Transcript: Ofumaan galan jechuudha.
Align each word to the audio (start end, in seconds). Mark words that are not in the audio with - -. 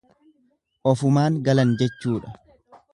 Ofumaan 0.93 1.39
galan 1.51 1.77
jechuudha. 1.83 2.37